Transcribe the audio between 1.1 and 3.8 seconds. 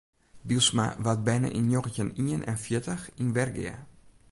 berne yn njoggentjin ien en fjirtich yn Wergea.